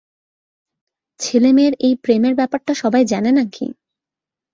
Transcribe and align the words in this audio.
ছেলে-মেয়ের 1.19 1.73
এই 1.79 1.93
প্রেমের 2.03 2.33
ব্যাপারটা 2.35 2.73
সবাই 2.73 3.03
জানে 3.05 3.31
নাকি? 3.31 3.65